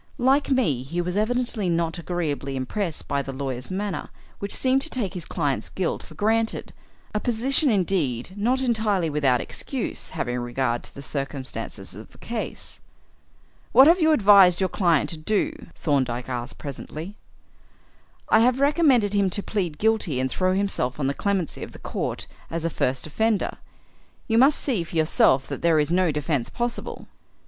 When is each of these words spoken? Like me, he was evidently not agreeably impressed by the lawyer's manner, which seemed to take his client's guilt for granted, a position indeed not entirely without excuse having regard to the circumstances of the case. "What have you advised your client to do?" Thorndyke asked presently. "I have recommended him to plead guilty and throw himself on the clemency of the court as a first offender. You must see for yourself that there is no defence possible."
Like 0.17 0.49
me, 0.49 0.81
he 0.81 0.99
was 0.99 1.15
evidently 1.15 1.69
not 1.69 1.99
agreeably 1.99 2.55
impressed 2.55 3.07
by 3.07 3.21
the 3.21 3.31
lawyer's 3.31 3.69
manner, 3.69 4.09
which 4.39 4.51
seemed 4.55 4.81
to 4.81 4.89
take 4.89 5.13
his 5.13 5.25
client's 5.25 5.69
guilt 5.69 6.01
for 6.01 6.15
granted, 6.15 6.73
a 7.13 7.19
position 7.19 7.69
indeed 7.69 8.31
not 8.35 8.61
entirely 8.61 9.11
without 9.11 9.41
excuse 9.41 10.09
having 10.09 10.39
regard 10.39 10.81
to 10.85 10.95
the 10.95 11.03
circumstances 11.03 11.93
of 11.93 12.09
the 12.13 12.17
case. 12.17 12.79
"What 13.73 13.85
have 13.85 14.01
you 14.01 14.11
advised 14.11 14.59
your 14.59 14.69
client 14.69 15.11
to 15.11 15.17
do?" 15.17 15.53
Thorndyke 15.75 16.29
asked 16.29 16.57
presently. 16.57 17.15
"I 18.27 18.39
have 18.39 18.59
recommended 18.59 19.13
him 19.13 19.29
to 19.29 19.43
plead 19.43 19.77
guilty 19.77 20.19
and 20.19 20.31
throw 20.31 20.55
himself 20.55 20.99
on 20.99 21.05
the 21.05 21.13
clemency 21.13 21.61
of 21.61 21.73
the 21.73 21.77
court 21.77 22.25
as 22.49 22.65
a 22.65 22.71
first 22.71 23.05
offender. 23.05 23.59
You 24.27 24.39
must 24.39 24.57
see 24.59 24.83
for 24.83 24.95
yourself 24.95 25.45
that 25.47 25.61
there 25.61 25.77
is 25.79 25.91
no 25.91 26.11
defence 26.11 26.49
possible." 26.49 27.07